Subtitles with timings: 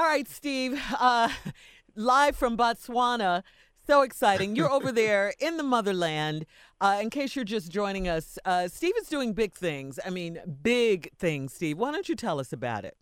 [0.00, 1.28] All right, Steve, uh,
[1.94, 3.42] live from Botswana.
[3.86, 4.56] So exciting.
[4.56, 6.46] You're over there in the motherland.
[6.80, 10.00] Uh, in case you're just joining us, uh, Steve is doing big things.
[10.02, 11.76] I mean, big things, Steve.
[11.76, 12.96] Why don't you tell us about it?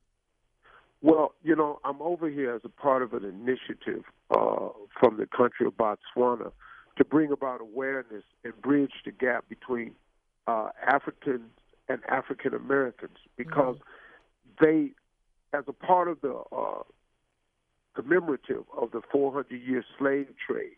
[1.00, 4.02] Well, you know, I'm over here as a part of an initiative
[4.36, 6.50] uh, from the country of Botswana
[6.96, 9.92] to bring about awareness and bridge the gap between
[10.48, 11.52] uh, Africans
[11.88, 14.64] and African Americans because mm-hmm.
[14.64, 14.90] they,
[15.52, 16.82] as a part of the uh,
[17.94, 20.76] commemorative of the 400 year slave trade,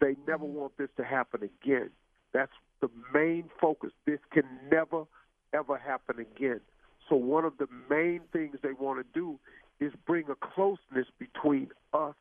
[0.00, 0.58] they never mm-hmm.
[0.58, 1.90] want this to happen again.
[2.32, 3.90] That's the main focus.
[4.06, 5.04] This can never,
[5.52, 6.60] ever happen again.
[7.08, 9.38] So, one of the main things they want to do
[9.80, 12.14] is bring a closeness between us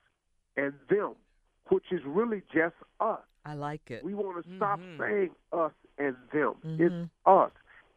[0.58, 1.14] and them,
[1.70, 3.20] which is really just us.
[3.46, 4.04] I like it.
[4.04, 5.02] We want to stop mm-hmm.
[5.02, 6.56] saying us and them.
[6.66, 6.84] Mm-hmm.
[6.84, 7.52] It's us.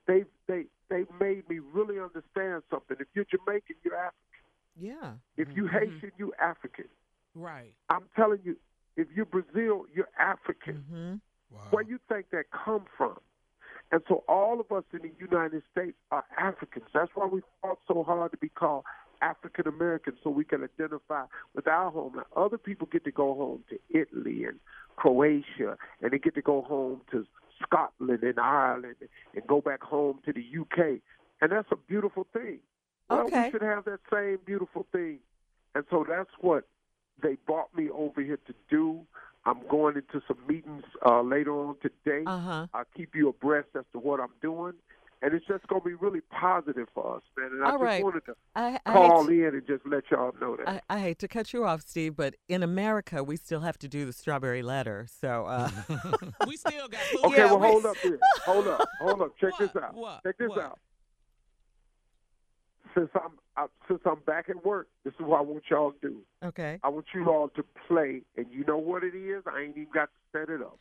[0.07, 2.63] They they they made me really understand
[2.99, 3.07] something.
[3.09, 4.21] If you're Jamaican, you're African.
[4.81, 5.13] Yeah.
[5.37, 5.77] If you mm-hmm.
[5.77, 6.87] Haitian, you African.
[7.35, 7.73] Right.
[7.91, 8.57] I'm telling you,
[8.97, 10.85] if you're Brazil, you're African.
[10.91, 11.15] Mm-hmm.
[11.55, 11.61] Wow.
[11.71, 13.19] Where you think that come from?
[13.93, 16.87] And so all of us in the United States are Africans.
[16.93, 18.85] That's why we fought so hard to be called
[19.23, 22.27] African Americans so we can identify with our homeland.
[22.37, 24.59] Other people get to go home to Italy and
[24.97, 27.25] Croatia, and they get to go home to
[27.63, 28.97] Scotland and Ireland
[29.35, 31.01] and go back home to the UK.
[31.41, 32.61] And that's a beautiful thing.
[33.11, 33.47] Well, okay.
[33.47, 35.19] we should have that same beautiful thing.
[35.75, 36.65] And so that's what
[37.23, 39.01] they brought me over here to do.
[39.47, 42.25] I'm going into some meetings uh, later on today.
[42.27, 42.67] Uh-huh.
[42.73, 44.75] I'll keep you abreast as to what I'm doing
[45.25, 47.51] and it's just going to be really positive for us, man.
[47.53, 48.05] And I All just right.
[48.05, 50.69] wanted to I, I call to, in and just let y'all know that.
[50.69, 53.89] I, I, hate to cut you off, Steve, but in America, we still have to
[53.89, 55.07] do the strawberry letter.
[55.09, 55.71] So uh,
[56.47, 57.01] we still got.
[57.01, 57.25] Food.
[57.25, 58.19] Okay, Yeah, well, we- hold up here.
[58.45, 59.33] Hold up, hold up.
[59.41, 59.73] Check What?
[59.73, 59.95] this out.
[59.95, 60.23] What?
[60.25, 60.59] Check this What?
[60.59, 60.79] out.
[62.95, 65.99] Since I'm I, since I'm back at work, this is what I want y'all to
[66.09, 66.17] do.
[66.45, 66.79] okay.
[66.83, 69.43] I want you all to play, and you know what it is.
[69.47, 70.79] I ain't even got to set it up.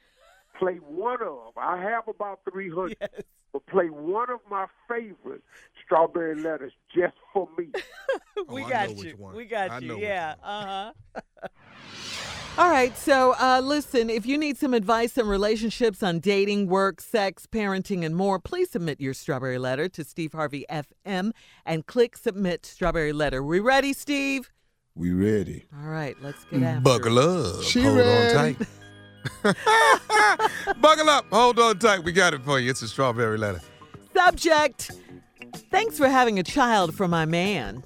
[0.59, 1.57] Play one of.
[1.57, 3.09] I have about three hundred, Yes.
[3.51, 5.41] but play one of my favorite
[5.83, 7.69] strawberry letters just for me.
[8.47, 9.31] we Oh, got know which you.
[9.35, 9.87] We got I you.
[9.87, 10.35] know Yeah.
[10.43, 11.21] Uh huh.
[12.55, 12.95] All right.
[12.95, 18.05] So, uh, listen, if you need some advice on relationships, on dating, work, sex, parenting,
[18.05, 21.31] and more, please submit your strawberry letter to Steve Harvey FM
[21.65, 23.41] and click submit strawberry letter.
[23.43, 24.51] We ready, Steve?
[24.95, 25.65] We ready.
[25.75, 26.15] All right.
[26.21, 26.83] Let's get after it.
[26.83, 27.57] Buckle it.
[27.57, 27.63] up.
[27.63, 28.37] She Hold ready.
[28.37, 28.67] on tight.
[30.81, 31.25] Buckle up.
[31.31, 32.03] Hold on tight.
[32.03, 32.69] We got it for you.
[32.69, 33.61] It's a strawberry letter.
[34.13, 34.91] Subject
[35.71, 37.83] Thanks for having a child for my man.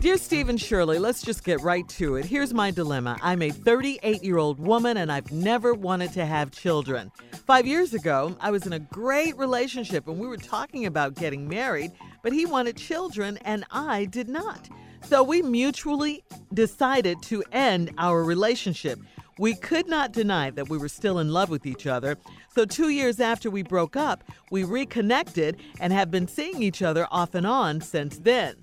[0.00, 2.24] Dear Stephen Shirley, let's just get right to it.
[2.24, 3.18] Here's my dilemma.
[3.20, 7.12] I'm a 38 year old woman and I've never wanted to have children.
[7.46, 11.46] Five years ago, I was in a great relationship and we were talking about getting
[11.46, 14.70] married, but he wanted children and I did not.
[15.02, 16.24] So we mutually
[16.54, 18.98] decided to end our relationship.
[19.38, 22.16] We could not deny that we were still in love with each other.
[22.54, 27.06] So, two years after we broke up, we reconnected and have been seeing each other
[27.10, 28.56] off and on since then.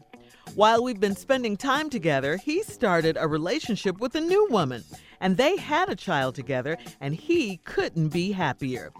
[0.57, 4.83] While we've been spending time together, he started a relationship with a new woman,
[5.21, 8.91] and they had a child together, and he couldn't be happier.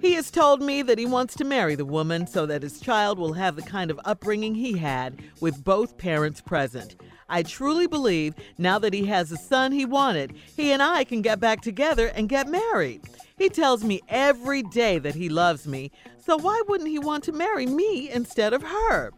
[0.00, 3.18] He has told me that he wants to marry the woman so that his child
[3.18, 6.94] will have the kind of upbringing he had with both parents present.
[7.28, 11.22] I truly believe now that he has the son he wanted, he and I can
[11.22, 13.02] get back together and get married.
[13.36, 17.32] He tells me every day that he loves me, so why wouldn't he want to
[17.32, 19.12] marry me instead of her?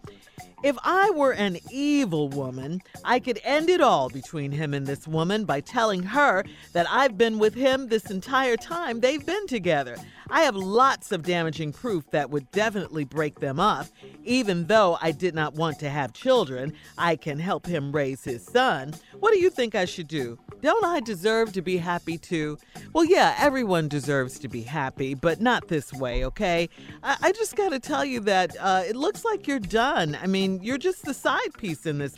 [0.67, 5.07] If I were an evil woman, I could end it all between him and this
[5.07, 9.97] woman by telling her that I've been with him this entire time they've been together.
[10.29, 13.87] I have lots of damaging proof that would definitely break them up.
[14.25, 18.45] Even though I did not want to have children, I can help him raise his
[18.45, 18.93] son.
[19.21, 20.37] What do you think I should do?
[20.63, 22.59] Don't I deserve to be happy too?
[22.97, 26.71] Well, yeah, everyone deserves to be happy, but not this way, okay?
[27.03, 30.17] I, I just got to tell you that uh, it looks like you're done.
[30.23, 32.15] I mean, you're just the side piece in this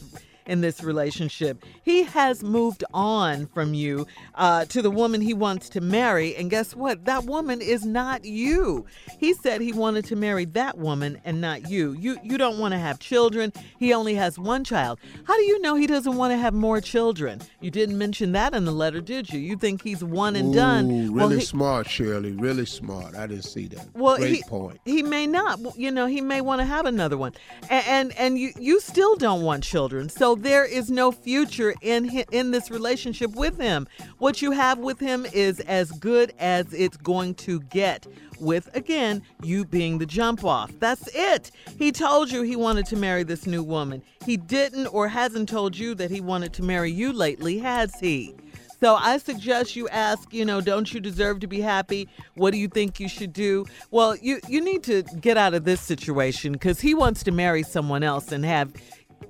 [0.49, 1.63] in this relationship.
[1.85, 6.51] He has moved on from you uh, to the woman he wants to marry, and
[6.51, 7.05] guess what?
[7.05, 8.85] That woman is not you.
[9.21, 11.93] He said he wanted to marry that woman and not you.
[11.93, 13.53] You you don't want to have children.
[13.79, 14.99] He only has one child.
[15.25, 17.41] How do you know he doesn't want to have more children?
[17.61, 19.39] You didn't mention that in the letter, did you?
[19.39, 20.91] You think he's one and done?
[20.91, 22.33] Ooh, Well, really he- smart, Shirley.
[22.33, 23.15] Really smart.
[23.15, 23.87] I didn't see that.
[23.95, 24.81] well, Great he, point.
[24.85, 25.61] he may not.
[25.79, 27.33] You know, he may want to have another one,
[27.69, 30.09] and and, and you you still don't want children.
[30.09, 33.87] So there is no future in in this relationship with him.
[34.19, 38.07] What you have with him is as good as it's going to get.
[38.41, 40.71] With again, you being the jump off.
[40.79, 41.51] That's it.
[41.77, 44.03] He told you he wanted to marry this new woman.
[44.25, 48.37] He didn't or hasn't told you that he wanted to marry you lately, has he?
[48.81, 52.09] So I suggest you ask, you know, don't you deserve to be happy?
[52.35, 53.67] What do you think you should do?
[53.91, 57.65] Well, you you need to get out of this situation cuz he wants to marry
[57.65, 58.73] someone else and have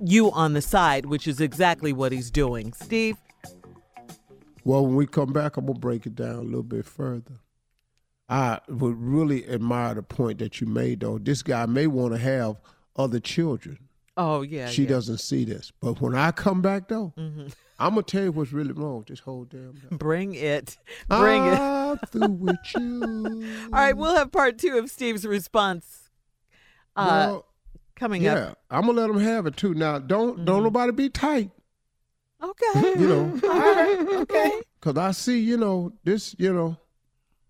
[0.05, 2.73] you on the side, which is exactly what he's doing.
[2.73, 3.17] Steve,
[4.65, 7.41] Well, when we come back, I'm gonna break it down a little bit further.
[8.29, 11.19] I would really admire the point that you made, though.
[11.19, 12.57] This guy may want to have
[12.97, 13.79] other children.
[14.17, 14.69] oh yeah.
[14.69, 14.89] she yeah.
[14.91, 18.73] doesn't see this, but when I come back, though, I'm gonna tell you what's really
[18.73, 19.75] wrong this whole damn.
[19.75, 19.97] Thing.
[19.97, 20.77] Bring it.
[21.09, 21.59] Bring it.
[21.59, 23.47] I'm through with you.
[23.65, 26.11] All right, we'll have part 2 of Steve's response
[26.97, 27.47] uh Well,
[27.99, 28.37] coming up.
[28.39, 29.75] yeah, I'm gonna let them have it too.
[29.75, 30.45] Now, don't Mm-hmm.
[30.45, 31.51] don't nobody be tight,
[32.43, 32.95] Okay.
[32.99, 33.41] you know.
[33.51, 33.99] All right.
[34.23, 34.61] Okay.
[34.81, 36.77] Cause I see, you know, this, you know,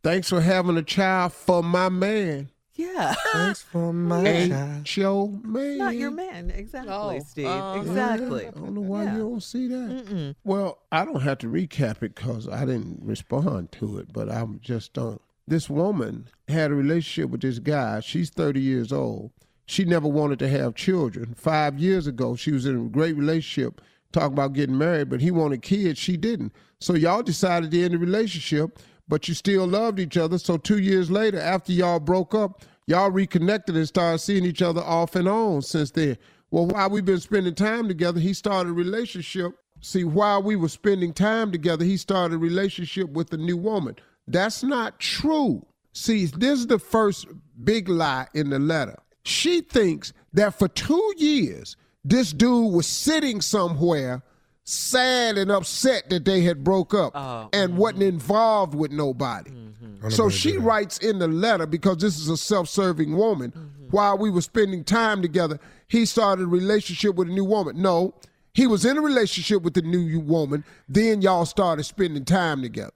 [0.03, 2.49] thanks for having a child for my man.
[2.75, 3.15] Yeah.
[3.33, 5.79] Thanks for my Ain't your man.
[5.79, 7.47] Not your man, exactly, Oh, Steve.
[7.47, 7.81] uh-huh.
[7.81, 8.47] exactly.
[8.47, 9.13] I don't know why Yeah.
[9.17, 10.07] you don't see that.
[10.07, 10.35] Mm-mm.
[10.45, 14.61] Well, I don't have to recap it because I didn't respond to it, but I'm
[14.63, 15.21] just don't.
[15.47, 18.01] This woman had a relationship with this guy.
[18.01, 19.33] She's 30 years old.
[19.69, 21.35] She never wanted to have children.
[21.35, 23.83] Five years ago, she was in a great relationship,
[24.13, 25.99] talking about getting married, but he wanted kids.
[25.99, 26.55] She didn't.
[26.81, 28.79] So y'all decided to end the relationship,
[29.09, 30.39] but you still loved each other.
[30.39, 34.81] So two years later, after y'all broke up, y'all reconnected and started seeing each other
[34.81, 36.17] off and on since then.
[36.51, 39.53] Well, while we've been spending time together, he started a relationship.
[39.83, 43.97] See, while we were spending time together, he started a relationship with a new woman.
[44.27, 45.67] That's not true.
[45.93, 47.27] See, this is the first
[47.65, 48.97] big lie in the letter.
[49.25, 54.23] She thinks that for two years, this dude was sitting somewhere
[54.65, 57.81] sad and upset that they had broke up Oh, and mm-hmm.
[57.81, 59.51] wasn't involved with nobody.
[59.51, 60.11] Mm-hmm.
[60.11, 63.51] So she writes in the letter because this is a self-serving woman.
[63.51, 63.87] Mm-hmm.
[63.91, 67.81] While we were spending time together, he started a relationship with a new woman.
[67.81, 68.15] No,
[68.53, 70.65] he was in a relationship with the new woman.
[70.89, 72.93] Then y'all started spending time together.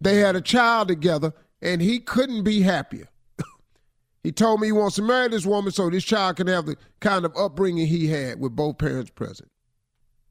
[0.00, 3.08] They had a child together, and he couldn't be happier.
[4.22, 6.76] He told me he wants to marry this woman so this child can have the
[7.00, 9.50] kind of upbringing he had with both parents present.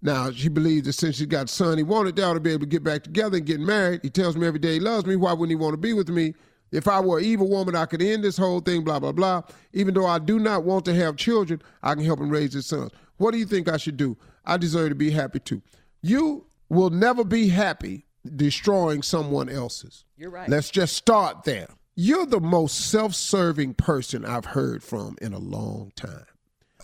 [0.01, 2.51] Now, she believes that since she got a son, he wanted they ought to be
[2.51, 4.01] able to get back together and get married.
[4.01, 5.15] He tells me every day he loves me.
[5.15, 6.35] Why wouldn't he want to be with me?
[6.71, 9.41] If I were an evil woman, I could end this whole thing, blah, blah, blah.
[9.73, 12.67] Even though I do not want to have children, I can help him raise his
[12.67, 12.91] sons.
[13.17, 14.17] What do you think I should do?
[14.45, 15.61] I deserve to be happy too.
[16.01, 18.05] You will never be happy
[18.35, 20.05] destroying someone else's.
[20.15, 20.47] You're right.
[20.47, 21.67] Let's just start there.
[22.01, 26.23] You're the most self serving person I've heard from in a long time.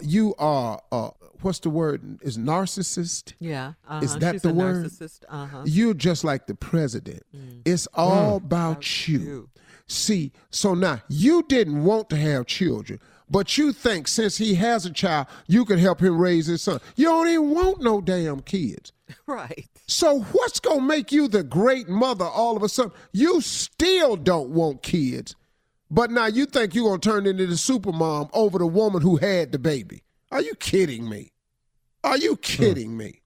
[0.01, 2.19] You are, uh, what's the word?
[2.21, 3.31] Is narcissist?
[3.39, 3.75] Yeah.
[3.87, 4.03] Uh-huh.
[4.03, 4.91] Is that She's the word?
[5.29, 5.61] Uh-huh.
[5.63, 7.23] You're just like the president.
[7.63, 9.19] It's all about you.
[9.19, 9.49] you.
[9.87, 12.99] See, so now you didn't want to have children,
[13.29, 16.79] but you think since he has a child, you can help him raise his son.
[16.95, 18.91] You don't even want no damn kids.
[19.27, 19.67] Right.
[19.87, 22.91] So what's gonna make you the great mother all of a sudden?
[23.11, 25.35] You still don't want kids,
[25.91, 29.17] but now you think you're gonna turn into the super mom over the woman who
[29.17, 30.01] had the baby.
[30.31, 31.31] Are you kidding me?
[32.03, 33.21] Are you kidding me?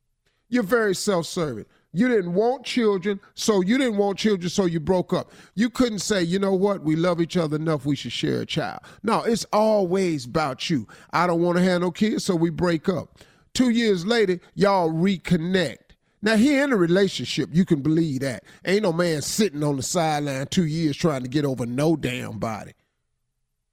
[0.50, 1.66] You're very self-serving.
[1.91, 5.31] You didn't want children, so you didn't want children, so you broke up.
[5.56, 8.45] You couldn't say, you know what, we love each other enough, we should share a
[8.45, 8.81] child.
[9.01, 10.88] No, it's always about you.
[11.12, 13.19] I don't want to have no kids, so we break up.
[13.53, 15.77] Two years later, y'all reconnect.
[16.21, 18.43] Now he in a relationship, you can believe that.
[18.65, 22.38] Ain't no man sitting on the sideline two years trying to get over no damn
[22.39, 22.74] body.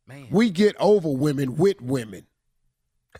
[0.06, 0.28] Man.
[0.30, 2.26] We get over women with women.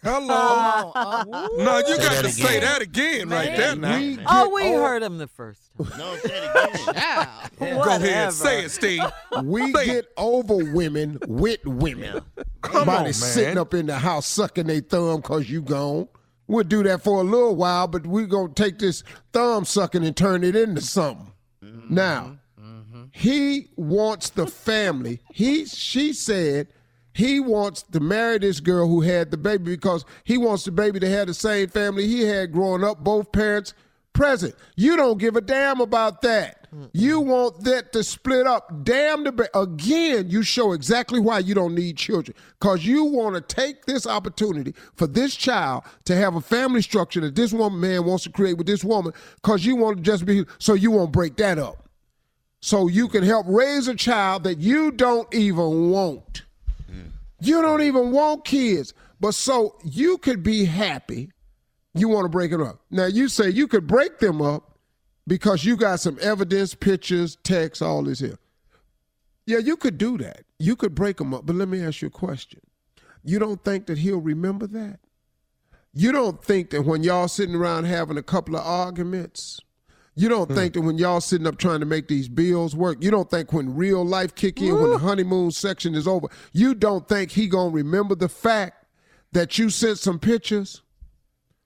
[0.03, 0.93] Hello.
[0.95, 1.25] Uh,
[1.57, 3.97] no, you got that to say that again right there now.
[3.99, 5.99] We Oh, we o- heard him the first time.
[5.99, 6.95] No, say it again.
[6.95, 7.49] yeah.
[7.59, 9.03] Go ahead, say it, Steve.
[9.45, 9.87] We Say it.
[9.87, 12.23] get over women with women.
[12.63, 13.13] Come Somebody on, man.
[13.13, 16.09] sitting up in the house sucking their thumb because you gone.
[16.49, 20.05] We'll do that for a little while, but we're going to take this thumb sucking
[20.05, 21.33] and turn it into something.
[21.89, 22.39] Now,
[23.13, 25.21] he wants the family.
[25.33, 26.69] He, she said
[27.17, 31.01] he wants to marry this girl who had the baby because he wants the baby
[31.01, 33.73] to have the same family he had growing up, both parents
[34.13, 34.55] present.
[34.77, 36.69] You don't give a damn about that.
[36.93, 38.85] You want that to split up.
[38.85, 40.29] Damn the ba- again.
[40.29, 44.75] You show exactly why you don't need children because you want to take this opportunity
[44.95, 48.59] for this child to have a family structure that this woman man wants to create
[48.59, 51.89] with this woman because you want to just be so you won't break that up
[52.61, 56.43] so you can help raise a child that you don't even want.
[57.41, 58.95] You don't even want kids.
[59.21, 61.31] But so you could be happy.
[61.95, 62.81] You want to break it up.
[62.91, 64.79] Now you say you could break them up
[65.27, 68.39] because you got some evidence, pictures, text, all this here.
[69.47, 70.45] Yeah, you could do that.
[70.59, 71.47] You could break them up.
[71.47, 72.61] But let me ask you a question.
[73.25, 75.01] You don't think that he'll remember that?
[75.95, 79.61] You don't think that when y'all sitting around having a couple of arguments,
[80.19, 83.11] you don't think that when y'all sitting up trying to make these bills work, you
[83.11, 87.07] don't think when real life kick in, when the honeymoon section is over, you don't
[87.07, 88.87] think he gonna remember the fact
[89.33, 90.83] that you sent some pictures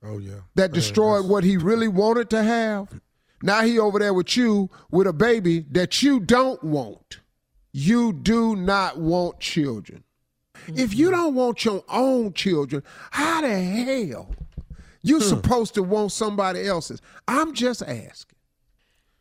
[0.02, 0.40] Oh yeah.
[0.56, 3.00] that destroyed what he really wanted to have.
[3.42, 7.20] Now he over there with you with a baby that you don't want.
[7.72, 10.02] You do not want children.
[10.66, 14.34] If you don't want your own children, how the hell
[15.02, 17.00] you supposed to want somebody else's?
[17.28, 18.36] I'm just asking.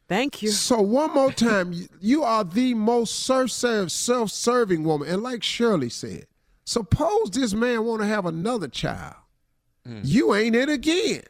[0.10, 0.50] Thank you.
[0.50, 5.90] So one more time, you- you are the most self-serve, self-serving woman, and like Shirley
[5.90, 6.26] said,
[6.66, 9.16] suppose this man want to have another child,
[9.88, 10.02] mm.
[10.04, 11.22] you ain't it again.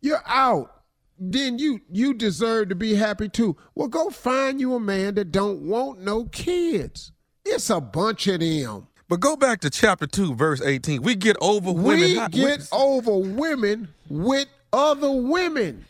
[0.00, 0.70] You're out.
[1.16, 3.56] Then you you deserve to be happy too.
[3.76, 7.12] Well, go find you a man that don't want no kids.
[7.44, 8.88] It's a bunch of them.
[9.08, 11.02] But go back to chapter two, verse eighteen.
[11.02, 12.08] We get over women.
[12.10, 15.84] We get over women with other women.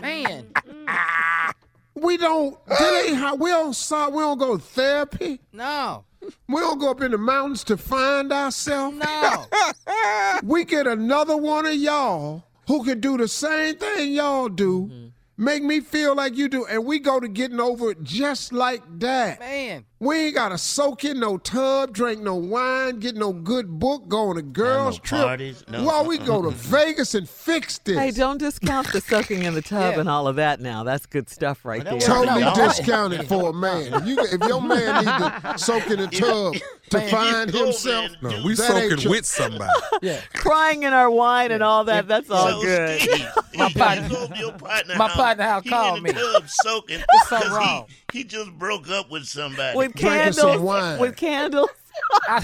[0.00, 0.44] Man.
[0.54, 0.84] Mm-hmm.
[0.88, 1.52] Ah,
[1.94, 2.64] we don't.
[2.66, 3.74] That ain't how we don't.
[3.74, 5.40] so- We don't go to therapy.
[5.52, 6.04] No.
[6.48, 8.96] We don't go up in the mountains to find ourselves.
[8.96, 9.46] No.
[10.44, 15.06] We get another one of y'all who can do the same thing y'all do, mm-hmm.
[15.36, 18.82] make me feel like you do, and we go to getting over it just like
[18.98, 19.38] that.
[19.40, 19.84] Man.
[20.02, 24.30] We ain't gotta soak in no tub, drink no wine, get no good book, go
[24.30, 25.20] on a girls' no trip.
[25.22, 27.96] parties, no- While we go to Vegas and fix this.
[27.96, 30.00] Hey, don't discount the soaking in the tub Yeah.
[30.00, 30.82] and all of that now.
[30.82, 32.08] That's good stuff right Well, there.
[32.08, 32.52] that was- Totally No.
[32.52, 33.94] discounted for a man.
[33.94, 36.54] If, you, if your man need to soak in a tub
[36.90, 38.40] to Man, find himself, man.
[38.40, 39.70] no, we that soaking your- with somebody.
[40.02, 40.20] Yeah.
[40.34, 43.00] Crying in our wine and all that, that's all so good.
[43.00, 46.12] Steve, My partner- go to your partner my house, partner house he called in the
[46.12, 46.18] me.
[46.20, 47.86] tub soaking something 'cause wrong.
[48.12, 49.78] He, he just broke up with somebody.
[49.94, 50.62] With Drinking some candles.
[50.66, 50.98] wine.
[51.00, 51.68] With candles.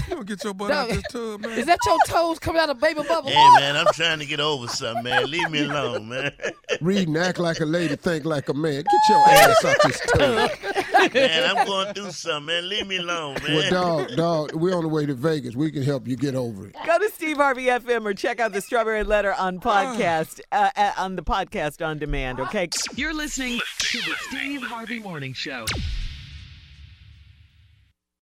[0.07, 1.57] You don't get your butt out this tub, man.
[1.57, 3.29] Is that your toes coming out of baby bubble?
[3.29, 5.29] Hey man, I'm trying to get over something, man.
[5.29, 6.31] Leave me alone, man.
[6.81, 8.83] read and act like a lady, think like a man.
[8.83, 11.13] Get your ass out this tub.
[11.13, 12.69] man, I'm going through something, man.
[12.69, 13.55] Leave me alone, man.
[13.55, 15.55] Well, dog, dog, we're on the way to Vegas.
[15.55, 16.75] We can help you get over it.
[16.85, 20.91] Go to Steve Harvey FM or check out the Strawberry Letter on podcast, uh, uh,
[20.97, 22.69] on the podcast on demand, okay?
[22.95, 25.65] You're listening to the Steve Harvey Morning Show.